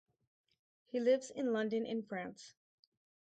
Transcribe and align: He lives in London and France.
He 0.87 0.99
lives 0.99 1.29
in 1.29 1.53
London 1.53 1.85
and 1.85 2.03
France. 2.03 2.55